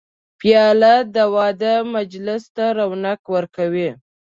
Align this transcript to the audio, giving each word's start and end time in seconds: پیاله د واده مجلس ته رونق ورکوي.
پیاله 0.39 0.93
د 1.15 1.17
واده 1.35 1.73
مجلس 1.95 2.43
ته 2.55 2.65
رونق 2.77 3.21
ورکوي. 3.35 3.89